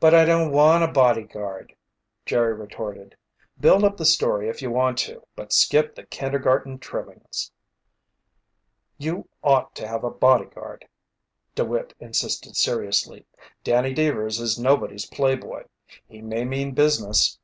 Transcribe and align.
"But 0.00 0.14
I 0.14 0.26
don't 0.26 0.52
want 0.52 0.84
a 0.84 0.92
bodyguard," 0.92 1.74
Jerry 2.26 2.52
retorted. 2.52 3.16
"Build 3.58 3.84
up 3.84 3.96
the 3.96 4.04
story 4.04 4.50
if 4.50 4.60
you 4.60 4.70
want 4.70 4.98
to, 4.98 5.22
but 5.34 5.50
skip 5.50 5.94
the 5.94 6.04
kindergarten 6.04 6.78
trimmings." 6.78 7.50
"You 8.98 9.30
ought 9.42 9.74
to 9.76 9.88
have 9.88 10.04
a 10.04 10.10
bodyguard," 10.10 10.86
DeWitt 11.54 11.94
insisted 11.98 12.54
seriously. 12.54 13.24
"Danny 13.64 13.94
Deevers 13.94 14.40
is 14.40 14.58
nobody's 14.58 15.06
playboy. 15.06 15.62
He 16.06 16.20
may 16.20 16.44
mean 16.44 16.72
business. 16.74 17.38